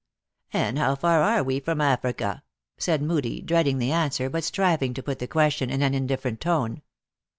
[0.51, 2.41] "And how far are we from Africa?"
[2.79, 5.93] said Moodie, dreading the answ r er, but striving to put the question in an
[5.93, 6.81] indiiferent tone.